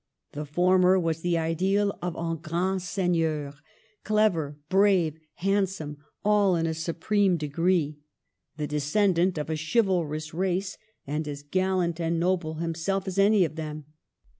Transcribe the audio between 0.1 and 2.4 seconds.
The former was the ideal of a.